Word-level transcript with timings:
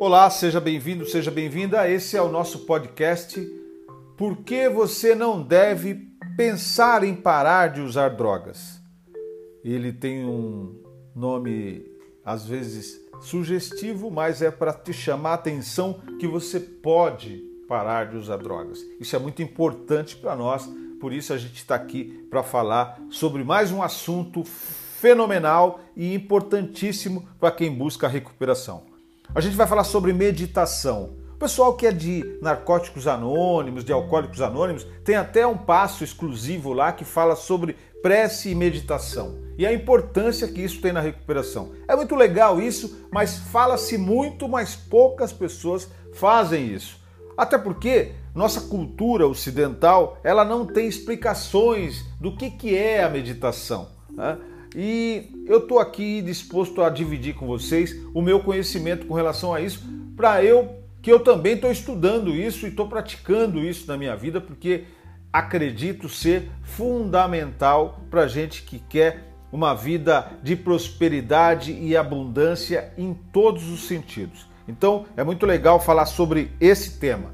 Olá, 0.00 0.30
seja 0.30 0.60
bem-vindo, 0.60 1.04
seja 1.04 1.28
bem-vinda. 1.28 1.90
Esse 1.90 2.16
é 2.16 2.22
o 2.22 2.30
nosso 2.30 2.60
podcast 2.60 3.40
Por 4.16 4.36
que 4.44 4.68
você 4.68 5.12
não 5.12 5.42
deve 5.42 5.96
pensar 6.36 7.02
em 7.02 7.16
parar 7.16 7.66
de 7.70 7.80
usar 7.80 8.10
drogas? 8.10 8.80
Ele 9.64 9.92
tem 9.92 10.24
um 10.24 10.80
nome 11.16 11.84
às 12.24 12.46
vezes 12.46 13.00
sugestivo, 13.20 14.08
mas 14.08 14.40
é 14.40 14.52
para 14.52 14.72
te 14.72 14.92
chamar 14.92 15.30
a 15.30 15.34
atenção 15.34 16.00
que 16.20 16.28
você 16.28 16.60
pode 16.60 17.42
parar 17.68 18.06
de 18.06 18.16
usar 18.16 18.36
drogas. 18.36 18.78
Isso 19.00 19.16
é 19.16 19.18
muito 19.18 19.42
importante 19.42 20.14
para 20.14 20.36
nós, 20.36 20.70
por 21.00 21.12
isso 21.12 21.32
a 21.32 21.36
gente 21.36 21.56
está 21.56 21.74
aqui 21.74 22.24
para 22.30 22.44
falar 22.44 23.00
sobre 23.10 23.42
mais 23.42 23.72
um 23.72 23.82
assunto 23.82 24.44
fenomenal 24.44 25.80
e 25.96 26.14
importantíssimo 26.14 27.28
para 27.40 27.50
quem 27.50 27.74
busca 27.74 28.06
a 28.06 28.10
recuperação. 28.10 28.87
A 29.34 29.40
gente 29.40 29.56
vai 29.56 29.66
falar 29.66 29.84
sobre 29.84 30.12
meditação. 30.12 31.16
O 31.34 31.38
pessoal 31.38 31.74
que 31.74 31.86
é 31.86 31.92
de 31.92 32.38
narcóticos 32.42 33.06
anônimos, 33.06 33.84
de 33.84 33.92
alcoólicos 33.92 34.40
anônimos, 34.40 34.86
tem 35.04 35.16
até 35.16 35.46
um 35.46 35.56
passo 35.56 36.02
exclusivo 36.02 36.72
lá 36.72 36.92
que 36.92 37.04
fala 37.04 37.36
sobre 37.36 37.76
prece 38.02 38.50
e 38.50 38.54
meditação 38.54 39.48
e 39.58 39.66
a 39.66 39.72
importância 39.72 40.46
que 40.46 40.62
isso 40.62 40.80
tem 40.80 40.92
na 40.92 41.00
recuperação. 41.00 41.72
É 41.88 41.96
muito 41.96 42.14
legal 42.14 42.60
isso, 42.60 43.06
mas 43.12 43.38
fala-se 43.38 43.98
muito, 43.98 44.48
mas 44.48 44.76
poucas 44.76 45.32
pessoas 45.32 45.90
fazem 46.14 46.68
isso. 46.68 46.98
Até 47.36 47.58
porque 47.58 48.12
nossa 48.34 48.62
cultura 48.62 49.26
ocidental 49.26 50.18
ela 50.22 50.44
não 50.44 50.64
tem 50.64 50.86
explicações 50.86 52.04
do 52.20 52.36
que, 52.36 52.50
que 52.50 52.76
é 52.76 53.02
a 53.02 53.10
meditação. 53.10 53.88
Né? 54.10 54.38
E 54.74 55.44
eu 55.46 55.58
estou 55.58 55.78
aqui 55.78 56.20
disposto 56.20 56.82
a 56.82 56.90
dividir 56.90 57.34
com 57.34 57.46
vocês 57.46 57.96
o 58.12 58.20
meu 58.20 58.40
conhecimento 58.40 59.06
com 59.06 59.14
relação 59.14 59.54
a 59.54 59.60
isso, 59.60 59.82
para 60.16 60.42
eu 60.42 60.76
que 61.00 61.12
eu 61.12 61.20
também 61.20 61.54
estou 61.54 61.70
estudando 61.70 62.34
isso 62.34 62.66
e 62.66 62.70
estou 62.70 62.88
praticando 62.88 63.60
isso 63.60 63.86
na 63.86 63.96
minha 63.96 64.16
vida, 64.16 64.40
porque 64.40 64.84
acredito 65.32 66.08
ser 66.08 66.50
fundamental 66.62 68.00
para 68.10 68.26
gente 68.26 68.62
que 68.62 68.78
quer 68.78 69.24
uma 69.50 69.74
vida 69.74 70.32
de 70.42 70.56
prosperidade 70.56 71.72
e 71.72 71.96
abundância 71.96 72.92
em 72.98 73.14
todos 73.14 73.68
os 73.70 73.86
sentidos. 73.86 74.46
Então 74.66 75.06
é 75.16 75.24
muito 75.24 75.46
legal 75.46 75.80
falar 75.80 76.06
sobre 76.06 76.50
esse 76.60 76.98
tema. 76.98 77.32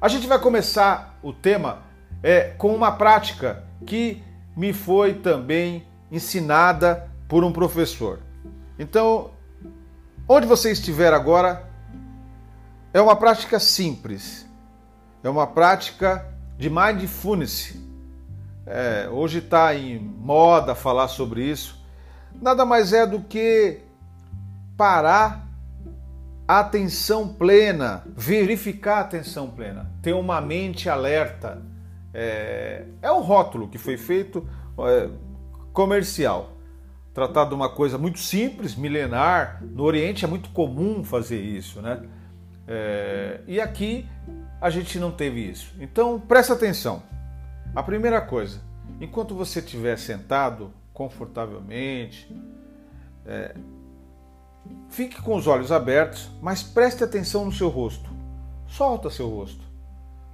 A 0.00 0.08
gente 0.08 0.26
vai 0.26 0.38
começar 0.40 1.18
o 1.22 1.32
tema 1.32 1.82
é, 2.22 2.54
com 2.56 2.74
uma 2.74 2.92
prática 2.92 3.64
que 3.86 4.22
me 4.56 4.72
foi 4.72 5.14
também 5.14 5.84
ensinada 6.12 7.10
por 7.26 7.42
um 7.42 7.50
professor. 7.50 8.20
Então, 8.78 9.30
onde 10.28 10.46
você 10.46 10.70
estiver 10.70 11.14
agora, 11.14 11.66
é 12.92 13.00
uma 13.00 13.16
prática 13.16 13.58
simples, 13.58 14.46
é 15.24 15.30
uma 15.30 15.46
prática 15.46 16.26
de 16.58 16.68
mindfulness. 16.68 17.74
É, 18.66 19.08
hoje 19.10 19.38
está 19.38 19.74
em 19.74 19.98
moda 19.98 20.74
falar 20.74 21.08
sobre 21.08 21.42
isso. 21.42 21.82
Nada 22.40 22.66
mais 22.66 22.92
é 22.92 23.06
do 23.06 23.20
que 23.20 23.80
parar 24.76 25.48
a 26.46 26.60
atenção 26.60 27.28
plena, 27.28 28.04
verificar 28.14 28.98
a 28.98 29.00
atenção 29.00 29.48
plena, 29.50 29.90
ter 30.02 30.12
uma 30.12 30.40
mente 30.40 30.88
alerta. 30.88 31.62
É, 32.12 32.84
é 33.00 33.10
um 33.10 33.20
rótulo 33.22 33.68
que 33.68 33.78
foi 33.78 33.96
feito. 33.96 34.46
É, 34.78 35.08
comercial. 35.72 36.52
Tratado 37.14 37.50
de 37.50 37.54
uma 37.54 37.68
coisa 37.68 37.98
muito 37.98 38.18
simples, 38.18 38.74
milenar. 38.74 39.62
No 39.62 39.84
Oriente 39.84 40.24
é 40.24 40.28
muito 40.28 40.50
comum 40.50 41.04
fazer 41.04 41.40
isso, 41.40 41.82
né? 41.82 42.02
É, 42.66 43.40
e 43.46 43.60
aqui 43.60 44.08
a 44.60 44.70
gente 44.70 44.98
não 44.98 45.10
teve 45.10 45.40
isso. 45.40 45.74
Então 45.78 46.18
presta 46.18 46.54
atenção. 46.54 47.02
A 47.74 47.82
primeira 47.82 48.20
coisa, 48.20 48.60
enquanto 49.00 49.34
você 49.34 49.58
estiver 49.58 49.98
sentado 49.98 50.72
confortavelmente, 50.92 52.34
é, 53.26 53.54
fique 54.88 55.20
com 55.20 55.36
os 55.36 55.46
olhos 55.46 55.72
abertos, 55.72 56.30
mas 56.40 56.62
preste 56.62 57.02
atenção 57.04 57.44
no 57.44 57.52
seu 57.52 57.68
rosto. 57.68 58.10
Solta 58.66 59.10
seu 59.10 59.28
rosto. 59.28 59.62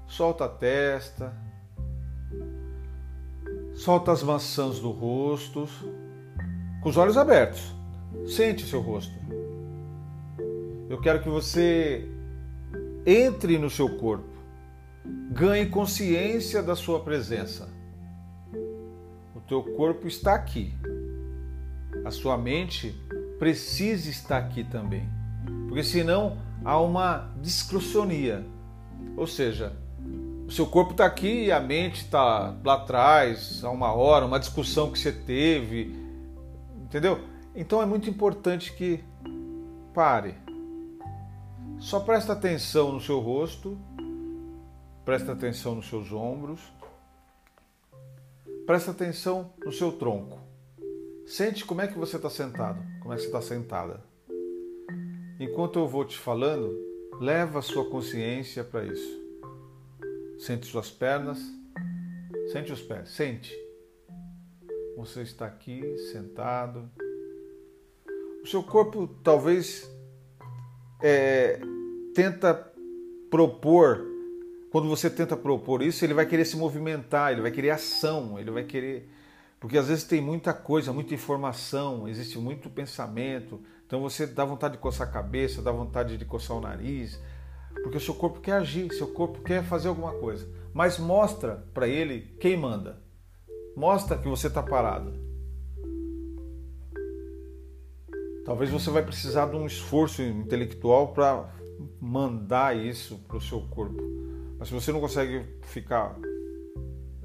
Solta 0.06 0.44
a 0.44 0.48
testa, 0.48 1.34
Solta 3.78 4.10
as 4.10 4.24
maçãs 4.24 4.80
do 4.80 4.90
rosto, 4.90 5.68
com 6.82 6.88
os 6.88 6.96
olhos 6.96 7.16
abertos. 7.16 7.72
Sente 8.26 8.66
seu 8.66 8.80
rosto. 8.80 9.14
Eu 10.90 11.00
quero 11.00 11.22
que 11.22 11.28
você 11.28 12.08
entre 13.06 13.56
no 13.56 13.70
seu 13.70 13.96
corpo, 13.96 14.28
ganhe 15.30 15.66
consciência 15.66 16.60
da 16.60 16.74
sua 16.74 17.04
presença. 17.04 17.68
O 19.36 19.40
teu 19.46 19.62
corpo 19.62 20.08
está 20.08 20.34
aqui. 20.34 20.74
A 22.04 22.10
sua 22.10 22.36
mente 22.36 22.92
precisa 23.38 24.10
estar 24.10 24.38
aqui 24.38 24.64
também. 24.64 25.08
Porque 25.68 25.84
senão 25.84 26.36
há 26.64 26.80
uma 26.80 27.32
discrocionia. 27.40 28.44
Ou 29.16 29.26
seja, 29.28 29.72
o 30.48 30.50
seu 30.50 30.66
corpo 30.66 30.92
está 30.92 31.04
aqui 31.04 31.44
e 31.44 31.53
a 31.53 31.60
mente 31.60 32.04
está 32.04 32.56
lá 32.64 32.75
atrás, 32.76 33.62
há 33.62 33.69
uma 33.69 33.92
hora, 33.92 34.25
uma 34.25 34.41
discussão 34.41 34.91
que 34.91 34.98
você 34.98 35.12
teve, 35.12 35.94
entendeu? 36.84 37.20
Então 37.54 37.82
é 37.82 37.86
muito 37.86 38.09
importante 38.09 38.72
que 38.72 39.04
pare. 39.92 40.34
Só 41.78 42.00
presta 42.00 42.32
atenção 42.32 42.92
no 42.92 42.98
seu 42.98 43.20
rosto, 43.20 43.78
presta 45.04 45.32
atenção 45.32 45.75
nos 45.75 45.87
seus 45.87 46.10
ombros, 46.12 46.62
presta 48.66 48.91
atenção 48.91 49.53
no 49.62 49.70
seu 49.70 49.92
tronco. 49.92 50.38
Sente 51.26 51.62
como 51.62 51.82
é 51.82 51.87
que 51.87 51.98
você 51.98 52.16
está 52.16 52.31
sentado, 52.31 52.82
como 53.03 53.12
é 53.12 53.16
que 53.16 53.22
você 53.22 53.28
está 53.28 53.42
sentada. 53.42 54.03
Enquanto 55.38 55.78
eu 55.78 55.87
vou 55.87 56.06
te 56.06 56.16
falando, 56.16 56.75
leva 57.20 57.58
a 57.58 57.62
sua 57.62 57.91
consciência 57.91 58.64
para 58.64 58.87
isso. 58.87 59.27
Sente 60.38 60.66
suas 60.66 60.91
pernas, 60.91 61.38
sente 62.53 62.72
os 62.72 62.81
pés, 62.81 63.10
sente. 63.10 63.53
Você 64.97 65.22
está 65.22 65.47
aqui 65.47 65.82
sentado. 66.12 66.88
O 68.43 68.47
seu 68.47 68.62
corpo 68.62 69.09
talvez 69.22 69.91
é, 71.03 71.60
tenta 72.15 72.54
propor, 73.31 74.04
quando 74.71 74.88
você 74.88 75.10
tenta 75.10 75.37
propor 75.37 75.82
isso, 75.82 76.04
ele 76.04 76.15
vai 76.15 76.26
querer 76.26 76.44
se 76.44 76.56
movimentar, 76.56 77.32
ele 77.32 77.43
vai 77.43 77.50
querer 77.50 77.70
ação, 77.70 78.38
ele 78.38 78.50
vai 78.50 78.65
querer. 78.65 79.09
Porque 79.60 79.76
às 79.76 79.88
vezes 79.88 80.05
tem 80.05 80.20
muita 80.20 80.55
coisa, 80.55 80.93
muita 80.93 81.15
informação, 81.15 82.09
existe 82.09 82.38
muito 82.38 82.70
pensamento, 82.70 83.60
então 83.87 84.00
você 84.00 84.26
dá 84.26 84.44
vontade 84.44 84.75
de 84.75 84.81
coçar 84.81 85.09
a 85.09 85.10
cabeça, 85.10 85.60
dá 85.60 85.72
vontade 85.72 86.16
de 86.16 86.25
coçar 86.25 86.56
o 86.56 86.60
nariz, 86.60 87.19
porque 87.82 87.98
o 87.98 88.00
seu 88.00 88.14
corpo 88.14 88.40
quer 88.40 88.52
agir, 88.52 88.92
seu 88.92 89.08
corpo 89.08 89.40
quer 89.42 89.64
fazer 89.64 89.88
alguma 89.88 90.12
coisa. 90.12 90.48
Mas 90.72 90.98
mostra 90.98 91.66
para 91.72 91.88
ele 91.88 92.34
quem 92.40 92.56
manda. 92.56 93.02
Mostra 93.76 94.18
que 94.18 94.28
você 94.28 94.48
está 94.48 94.62
parado. 94.62 95.12
Talvez 98.44 98.70
você 98.70 98.90
vai 98.90 99.02
precisar 99.02 99.46
de 99.46 99.56
um 99.56 99.66
esforço 99.66 100.22
intelectual 100.22 101.12
para 101.12 101.52
mandar 102.00 102.76
isso 102.76 103.18
para 103.28 103.36
o 103.36 103.40
seu 103.40 103.60
corpo. 103.60 104.02
Mas 104.58 104.68
se 104.68 104.74
você 104.74 104.90
não 104.90 105.00
consegue 105.00 105.44
ficar 105.62 106.18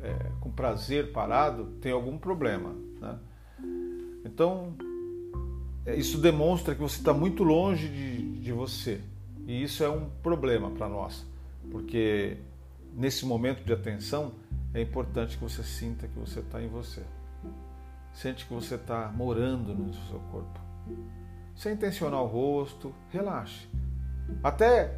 é, 0.01 0.31
com 0.39 0.51
prazer 0.51 1.11
parado, 1.11 1.65
tem 1.79 1.91
algum 1.91 2.17
problema. 2.17 2.75
Né? 2.99 3.19
Então, 4.25 4.75
é, 5.85 5.95
isso 5.95 6.17
demonstra 6.17 6.75
que 6.75 6.81
você 6.81 6.97
está 6.97 7.13
muito 7.13 7.43
longe 7.43 7.87
de, 7.87 8.39
de 8.39 8.51
você. 8.51 9.01
E 9.45 9.61
isso 9.61 9.83
é 9.83 9.89
um 9.89 10.09
problema 10.21 10.71
para 10.71 10.87
nós, 10.87 11.25
porque 11.69 12.37
nesse 12.93 13.25
momento 13.25 13.63
de 13.63 13.73
atenção 13.73 14.33
é 14.73 14.81
importante 14.81 15.37
que 15.37 15.43
você 15.43 15.63
sinta 15.63 16.07
que 16.07 16.17
você 16.17 16.39
está 16.39 16.61
em 16.61 16.67
você. 16.67 17.03
Sente 18.13 18.45
que 18.45 18.53
você 18.53 18.75
está 18.75 19.11
morando 19.11 19.73
no 19.73 19.93
seu 19.93 20.19
corpo. 20.31 20.59
Sem 21.55 21.75
tensionar 21.75 22.21
o 22.21 22.27
rosto, 22.27 22.93
relaxe. 23.09 23.67
Até 24.41 24.97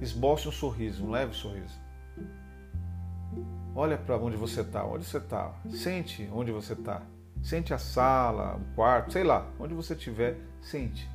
esboce 0.00 0.48
um 0.48 0.52
sorriso, 0.52 1.04
um 1.04 1.10
leve 1.10 1.34
sorriso. 1.34 1.78
Olha 3.74 3.96
para 3.96 4.16
onde 4.18 4.36
você 4.36 4.60
está, 4.60 4.84
onde 4.84 5.04
você 5.04 5.18
está. 5.18 5.54
Sente 5.70 6.28
onde 6.32 6.52
você 6.52 6.74
está. 6.74 7.02
Sente 7.40 7.72
a 7.72 7.78
sala, 7.78 8.56
o 8.56 8.74
quarto, 8.74 9.12
sei 9.12 9.24
lá, 9.24 9.48
onde 9.58 9.72
você 9.72 9.94
estiver, 9.94 10.38
sente 10.60 11.08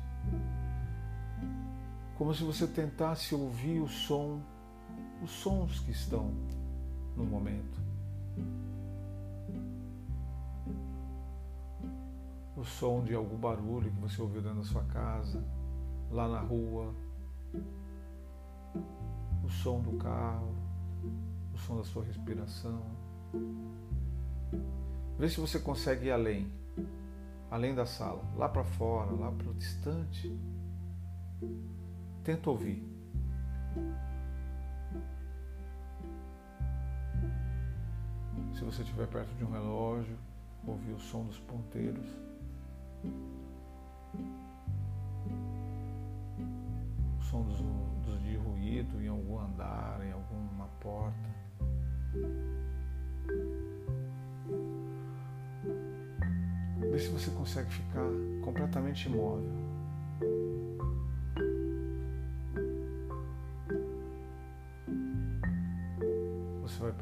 como 2.16 2.34
se 2.34 2.42
você 2.42 2.66
tentasse 2.66 3.34
ouvir 3.34 3.80
o 3.80 3.88
som, 3.88 4.40
os 5.22 5.30
sons 5.30 5.80
que 5.80 5.90
estão 5.90 6.32
no 7.14 7.24
momento. 7.24 7.78
O 12.56 12.64
som 12.64 13.04
de 13.04 13.14
algum 13.14 13.36
barulho 13.36 13.90
que 13.90 14.00
você 14.00 14.20
ouviu 14.20 14.40
dentro 14.40 14.58
da 14.58 14.64
sua 14.64 14.82
casa, 14.84 15.44
lá 16.10 16.26
na 16.26 16.40
rua, 16.40 16.94
o 19.44 19.48
som 19.50 19.80
do 19.80 19.98
carro, 19.98 20.54
o 21.54 21.58
som 21.58 21.76
da 21.76 21.84
sua 21.84 22.02
respiração. 22.02 22.82
Vê 25.18 25.28
se 25.28 25.38
você 25.38 25.58
consegue 25.58 26.06
ir 26.06 26.12
além, 26.12 26.50
além 27.50 27.74
da 27.74 27.84
sala, 27.84 28.24
lá 28.36 28.48
para 28.48 28.64
fora, 28.64 29.10
lá 29.12 29.30
para 29.30 29.50
o 29.50 29.54
distante. 29.54 30.34
Tenta 32.26 32.50
ouvir. 32.50 32.82
Se 38.52 38.64
você 38.64 38.82
estiver 38.82 39.06
perto 39.06 39.32
de 39.36 39.44
um 39.44 39.52
relógio, 39.52 40.18
ouvir 40.66 40.90
o 40.90 40.98
som 40.98 41.22
dos 41.22 41.38
ponteiros. 41.38 42.04
O 47.16 47.22
som 47.22 47.44
dos, 47.44 47.60
dos 48.04 48.20
de 48.24 48.36
ruído 48.36 49.00
em 49.00 49.06
algum 49.06 49.38
andar, 49.38 50.04
em 50.04 50.10
alguma 50.10 50.66
porta. 50.80 51.30
Vê 56.90 56.98
se 56.98 57.08
você 57.10 57.30
consegue 57.30 57.70
ficar 57.70 58.04
completamente 58.42 59.08
imóvel. 59.08 59.75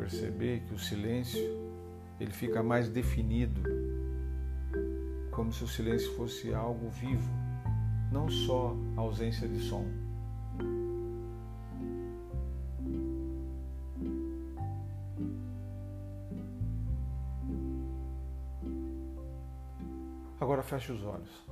Perceber 0.04 0.60
que 0.66 0.74
o 0.74 0.78
silêncio 0.78 1.40
ele 2.20 2.30
fica 2.30 2.62
mais 2.62 2.90
definido, 2.90 3.62
como 5.30 5.50
se 5.50 5.64
o 5.64 5.66
silêncio 5.66 6.14
fosse 6.14 6.52
algo 6.52 6.90
vivo, 6.90 7.32
não 8.12 8.28
só 8.28 8.76
a 8.98 9.00
ausência 9.00 9.48
de 9.48 9.60
som. 9.60 9.86
Agora 20.38 20.62
feche 20.62 20.92
os 20.92 21.02
olhos. 21.02 21.46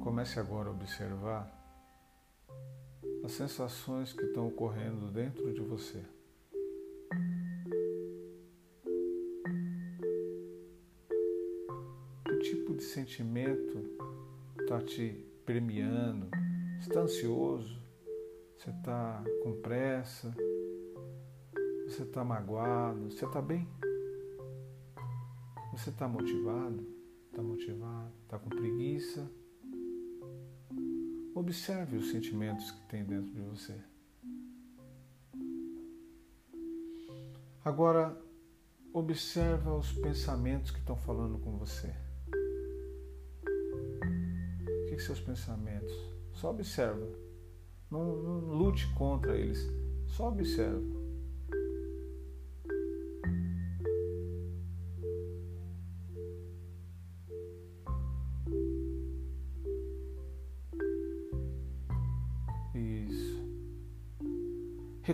Comece 0.00 0.38
agora 0.38 0.68
a 0.68 0.72
observar 0.72 1.59
as 3.24 3.32
sensações 3.32 4.12
que 4.12 4.24
estão 4.24 4.48
ocorrendo 4.48 5.10
dentro 5.10 5.52
de 5.52 5.60
você. 5.60 6.02
Que 12.24 12.38
tipo 12.38 12.74
de 12.74 12.82
sentimento 12.82 13.78
está 14.60 14.80
te 14.80 15.24
premiando? 15.44 16.28
Está 16.80 17.00
ansioso? 17.00 17.80
Você 18.56 18.70
está 18.70 19.24
com 19.42 19.60
pressa? 19.60 20.34
Você 21.86 22.02
está 22.02 22.24
magoado? 22.24 23.10
Você 23.10 23.24
está 23.24 23.42
bem? 23.42 23.68
Você 25.72 25.90
está 25.90 26.08
motivado? 26.08 26.86
Está 27.30 27.42
motivado? 27.42 28.12
Está 28.22 28.38
com 28.38 28.48
preguiça? 28.48 29.30
Observe 31.40 31.96
os 31.96 32.10
sentimentos 32.10 32.70
que 32.70 32.80
tem 32.82 33.02
dentro 33.02 33.32
de 33.32 33.40
você. 33.40 33.74
Agora, 37.64 38.14
observa 38.92 39.74
os 39.74 39.90
pensamentos 39.90 40.70
que 40.70 40.78
estão 40.80 40.94
falando 40.96 41.38
com 41.38 41.56
você. 41.56 41.94
O 44.66 44.86
que, 44.90 44.96
que 44.96 45.02
seus 45.02 45.18
pensamentos? 45.18 45.90
Só 46.34 46.50
observa. 46.50 47.08
Não, 47.90 48.16
não 48.16 48.40
lute 48.40 48.86
contra 48.92 49.34
eles. 49.34 49.66
Só 50.08 50.28
observa. 50.28 50.84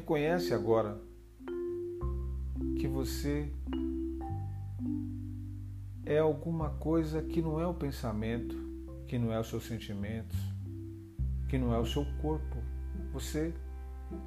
Reconhece 0.07 0.55
agora 0.55 1.03
que 2.79 2.87
você 2.87 3.51
é 6.05 6.21
alguma 6.21 6.71
coisa 6.71 7.21
que 7.21 7.43
não 7.43 7.61
é 7.61 7.67
o 7.67 7.75
pensamento, 7.75 8.55
que 9.09 9.19
não 9.19 9.33
é 9.33 9.41
os 9.41 9.49
seus 9.49 9.67
sentimentos, 9.67 10.39
que 11.49 11.59
não 11.59 11.75
é 11.75 11.81
o 11.81 11.85
seu 11.85 12.07
corpo. 12.23 12.57
Você 13.13 13.53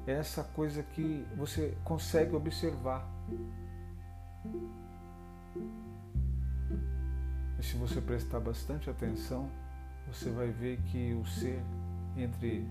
é 0.06 0.12
essa 0.12 0.44
coisa 0.44 0.82
que 0.82 1.24
você 1.34 1.74
consegue 1.82 2.36
observar. 2.36 3.10
E 7.58 7.62
se 7.62 7.74
você 7.78 8.02
prestar 8.02 8.40
bastante 8.40 8.90
atenção, 8.90 9.50
você 10.06 10.28
vai 10.28 10.50
ver 10.50 10.78
que 10.92 11.14
o 11.14 11.24
ser 11.24 11.58
entre 12.18 12.68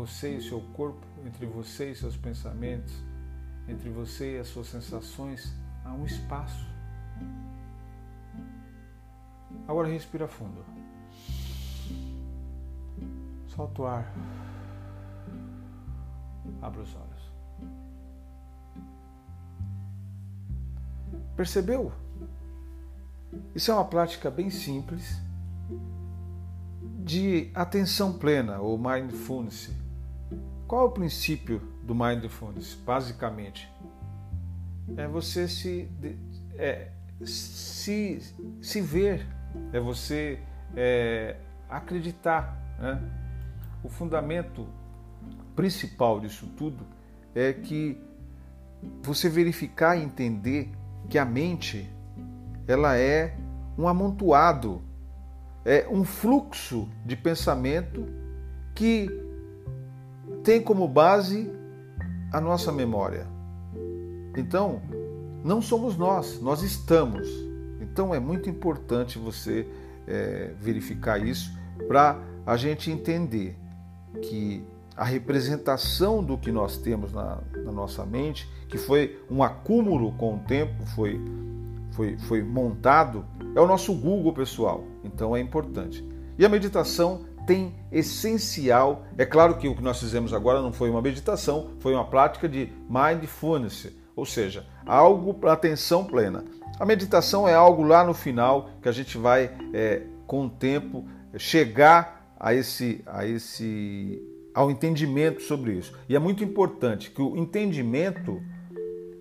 você 0.00 0.38
e 0.38 0.40
seu 0.40 0.62
corpo, 0.72 1.06
entre 1.26 1.44
você 1.44 1.90
e 1.90 1.94
seus 1.94 2.16
pensamentos, 2.16 2.94
entre 3.68 3.90
você 3.90 4.36
e 4.36 4.38
as 4.38 4.48
suas 4.48 4.66
sensações, 4.68 5.52
há 5.84 5.92
um 5.92 6.06
espaço. 6.06 6.66
Agora 9.68 9.88
respira 9.88 10.26
fundo. 10.26 10.64
Solta 13.48 13.82
o 13.82 13.86
ar. 13.86 14.10
Abra 16.62 16.80
os 16.80 16.94
olhos. 16.94 17.32
Percebeu? 21.36 21.92
Isso 23.54 23.70
é 23.70 23.74
uma 23.74 23.84
prática 23.84 24.30
bem 24.30 24.48
simples 24.48 25.20
de 27.04 27.50
atenção 27.54 28.14
plena 28.14 28.60
ou 28.60 28.78
mindfulness. 28.78 29.79
Qual 30.70 30.82
é 30.82 30.84
o 30.84 30.90
princípio 30.92 31.60
do 31.82 31.96
mindfulness? 31.96 32.74
Basicamente, 32.74 33.68
é 34.96 35.08
você 35.08 35.48
se, 35.48 35.90
é, 36.56 36.92
se, 37.24 38.20
se 38.62 38.80
ver, 38.80 39.26
é 39.72 39.80
você 39.80 40.38
é, 40.76 41.34
acreditar. 41.68 42.56
Né? 42.78 43.02
O 43.82 43.88
fundamento 43.88 44.64
principal 45.56 46.20
disso 46.20 46.46
tudo 46.56 46.86
é 47.34 47.52
que 47.52 48.00
você 49.02 49.28
verificar 49.28 49.96
e 49.96 50.04
entender 50.04 50.70
que 51.08 51.18
a 51.18 51.24
mente 51.24 51.90
ela 52.68 52.96
é 52.96 53.36
um 53.76 53.88
amontoado, 53.88 54.80
é 55.64 55.88
um 55.90 56.04
fluxo 56.04 56.88
de 57.04 57.16
pensamento 57.16 58.06
que 58.72 59.29
tem 60.42 60.60
como 60.60 60.86
base 60.88 61.50
a 62.32 62.40
nossa 62.40 62.72
memória. 62.72 63.26
Então, 64.36 64.80
não 65.44 65.60
somos 65.60 65.96
nós, 65.96 66.40
nós 66.40 66.62
estamos. 66.62 67.28
Então 67.80 68.14
é 68.14 68.20
muito 68.20 68.48
importante 68.48 69.18
você 69.18 69.66
é, 70.06 70.52
verificar 70.60 71.24
isso 71.24 71.52
para 71.88 72.18
a 72.46 72.56
gente 72.56 72.90
entender 72.90 73.56
que 74.22 74.64
a 74.96 75.04
representação 75.04 76.22
do 76.22 76.36
que 76.36 76.52
nós 76.52 76.76
temos 76.76 77.12
na, 77.12 77.38
na, 77.64 77.72
nossa 77.72 78.04
mente, 78.04 78.48
que 78.68 78.76
foi 78.76 79.18
um 79.30 79.42
acúmulo 79.42 80.12
com 80.12 80.36
o 80.36 80.38
tempo, 80.40 80.84
foi, 80.94 81.18
foi, 81.92 82.18
foi 82.18 82.42
montado, 82.42 83.24
é 83.54 83.60
o 83.60 83.66
nosso 83.66 83.94
Google 83.94 84.34
pessoal. 84.34 84.84
Então 85.02 85.34
é 85.34 85.40
importante. 85.40 86.06
E 86.38 86.44
a 86.44 86.48
meditação 86.48 87.24
tem 87.46 87.74
essencial. 87.90 89.04
É 89.16 89.24
claro 89.24 89.56
que 89.56 89.68
o 89.68 89.74
que 89.74 89.82
nós 89.82 89.98
fizemos 89.98 90.32
agora 90.32 90.60
não 90.60 90.72
foi 90.72 90.90
uma 90.90 91.02
meditação, 91.02 91.70
foi 91.80 91.94
uma 91.94 92.04
prática 92.04 92.48
de 92.48 92.72
mindfulness, 92.88 93.88
ou 94.14 94.26
seja, 94.26 94.66
algo 94.86 95.34
para 95.34 95.52
atenção 95.52 96.04
plena. 96.04 96.44
A 96.78 96.86
meditação 96.86 97.46
é 97.46 97.54
algo 97.54 97.82
lá 97.82 98.04
no 98.04 98.14
final 98.14 98.70
que 98.80 98.88
a 98.88 98.92
gente 98.92 99.18
vai, 99.18 99.50
é, 99.72 100.02
com 100.26 100.46
o 100.46 100.50
tempo, 100.50 101.06
chegar 101.36 102.34
a 102.38 102.54
esse, 102.54 103.02
a 103.06 103.26
esse, 103.26 104.22
ao 104.54 104.70
entendimento 104.70 105.42
sobre 105.42 105.72
isso. 105.72 105.94
E 106.08 106.16
é 106.16 106.18
muito 106.18 106.42
importante 106.42 107.10
que 107.10 107.20
o 107.20 107.36
entendimento 107.36 108.40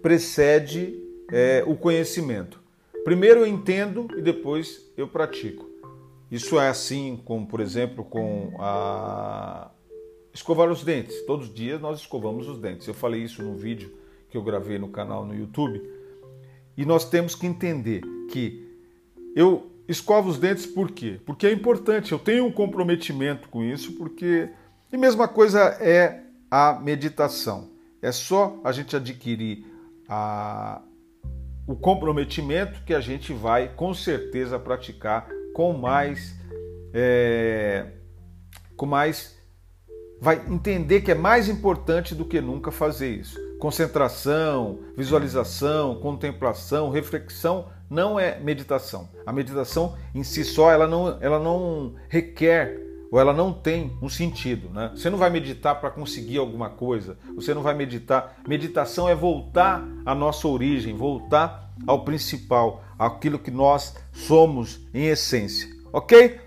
precede 0.02 0.98
é, 1.32 1.64
o 1.68 1.76
conhecimento. 1.76 2.60
Primeiro 3.04 3.42
eu 3.42 3.48
entendo 3.48 4.08
e 4.18 4.22
depois 4.22 4.92
eu 4.96 5.08
pratico. 5.08 5.69
Isso 6.32 6.60
é 6.60 6.70
assim, 6.70 7.20
como 7.26 7.48
por 7.48 7.60
exemplo, 7.60 8.04
com 8.04 8.54
a 8.60 9.72
escovar 10.34 10.70
os 10.70 10.84
dentes. 10.84 11.26
Todos 11.26 11.48
os 11.48 11.54
dias 11.54 11.82
nós 11.82 12.00
escovamos 12.00 12.48
os 12.48 12.60
dentes. 12.60 12.88
Eu 12.88 12.94
falei 12.94 13.24
isso 13.24 13.42
no 13.42 13.56
vídeo 13.56 13.92
que 14.30 14.38
eu 14.38 14.44
gravei 14.44 14.78
no 14.78 14.90
canal 14.90 15.26
no 15.26 15.36
YouTube. 15.36 15.82
E 16.78 16.86
nós 16.86 17.10
temos 17.10 17.36
que 17.36 17.48
entender 17.48 18.02
que 18.30 18.68
eu 19.36 19.70
escova 19.88 20.30
os 20.30 20.38
dentes 20.38 20.66
por 20.66 20.92
quê? 20.92 21.20
Porque 21.26 21.48
é 21.48 21.52
importante, 21.52 22.12
eu 22.12 22.20
tenho 22.20 22.46
um 22.46 22.52
comprometimento 22.52 23.50
com 23.50 23.64
isso, 23.64 23.94
porque. 23.94 24.50
E 24.92 24.98
mesma 24.98 25.28
coisa 25.28 25.60
é 25.80 26.24
a 26.50 26.80
meditação. 26.80 27.70
É 28.02 28.12
só 28.12 28.60
a 28.64 28.72
gente 28.72 28.96
adquirir 28.96 29.66
a, 30.08 30.82
o 31.68 31.76
comprometimento 31.76 32.82
que 32.84 32.94
a 32.94 33.02
gente 33.02 33.34
vai 33.34 33.68
com 33.76 33.94
certeza 33.94 34.58
praticar 34.58 35.30
com 35.60 35.74
mais. 35.74 36.34
É, 36.94 37.88
com 38.78 38.86
mais. 38.86 39.38
Vai 40.22 40.42
entender 40.48 41.02
que 41.02 41.12
é 41.12 41.16
mais 41.16 41.50
importante 41.50 42.16
do 42.16 42.24
que 42.24 42.40
nunca 42.40 42.72
fazer 42.72 43.10
isso. 43.10 43.38
Concentração, 43.60 44.80
visualização, 44.96 45.96
contemplação, 45.96 46.90
reflexão 46.90 47.68
não 47.90 48.18
é 48.18 48.40
meditação. 48.40 49.10
A 49.26 49.34
meditação 49.34 49.98
em 50.16 50.24
si 50.24 50.46
só 50.46 50.72
ela 50.72 50.88
não, 50.88 51.18
ela 51.20 51.40
não 51.40 51.94
requer 52.08 52.80
ou 53.12 53.20
ela 53.20 53.34
não 53.34 53.52
tem 53.52 53.98
um 54.02 54.10
sentido. 54.10 54.70
Né? 54.70 54.92
Você 54.96 55.10
não 55.10 55.18
vai 55.18 55.30
meditar 55.30 55.80
para 55.80 55.90
conseguir 55.90 56.38
alguma 56.38 56.70
coisa, 56.70 57.18
você 57.36 57.54
não 57.54 57.62
vai 57.62 57.74
meditar. 57.74 58.38
Meditação 58.48 59.10
é 59.10 59.16
voltar 59.16 59.84
à 60.06 60.14
nossa 60.14 60.48
origem, 60.48 60.96
voltar 60.96 61.74
ao 61.88 62.04
principal, 62.04 62.84
aquilo 62.98 63.40
que 63.40 63.52
nós 63.52 63.96
somos 64.14 64.80
em 64.94 65.06
essência. 65.06 65.70
Ok? 65.92 66.40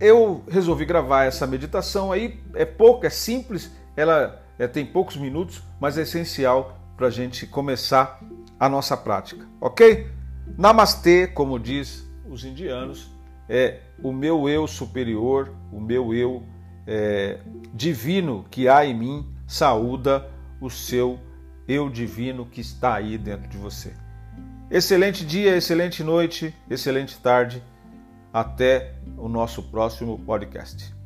Eu 0.00 0.42
resolvi 0.48 0.84
gravar 0.84 1.24
essa 1.24 1.46
meditação 1.46 2.10
aí, 2.10 2.40
é 2.54 2.64
pouca, 2.64 3.06
é 3.06 3.10
simples, 3.10 3.70
ela 3.96 4.42
é, 4.58 4.66
tem 4.66 4.84
poucos 4.84 5.16
minutos, 5.16 5.62
mas 5.80 5.96
é 5.96 6.02
essencial 6.02 6.76
para 6.96 7.06
a 7.06 7.10
gente 7.10 7.46
começar 7.46 8.20
a 8.58 8.68
nossa 8.68 8.96
prática, 8.96 9.46
ok? 9.60 10.08
Namastê, 10.58 11.26
como 11.26 11.58
diz 11.58 12.08
os 12.28 12.44
indianos, 12.44 13.11
é 13.52 13.80
o 14.02 14.12
meu 14.12 14.48
eu 14.48 14.66
superior, 14.66 15.54
o 15.70 15.78
meu 15.78 16.14
eu 16.14 16.42
é, 16.86 17.38
divino 17.74 18.46
que 18.50 18.66
há 18.66 18.86
em 18.86 18.94
mim, 18.94 19.26
saúda 19.46 20.26
o 20.58 20.70
seu 20.70 21.20
eu 21.68 21.90
divino 21.90 22.46
que 22.46 22.62
está 22.62 22.94
aí 22.94 23.18
dentro 23.18 23.46
de 23.50 23.58
você. 23.58 23.92
Excelente 24.70 25.26
dia, 25.26 25.54
excelente 25.54 26.02
noite, 26.02 26.54
excelente 26.70 27.20
tarde. 27.20 27.62
Até 28.32 28.94
o 29.18 29.28
nosso 29.28 29.62
próximo 29.64 30.18
podcast. 30.20 31.01